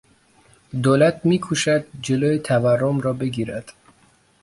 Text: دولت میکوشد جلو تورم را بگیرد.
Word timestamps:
دولت 0.83 1.21
میکوشد 1.25 1.85
جلو 2.01 2.37
تورم 2.37 2.99
را 2.99 3.13
بگیرد. 3.13 3.73